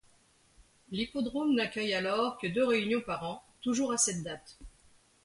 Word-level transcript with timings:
L'hippodrome 0.89 1.53
n'accueille 1.53 1.93
alors 1.93 2.39
que 2.39 2.47
deux 2.47 2.65
réunions 2.65 3.01
par 3.01 3.21
an, 3.23 3.43
toujours 3.61 3.91
à 3.93 3.99
cette 3.99 4.23
date. 4.23 4.57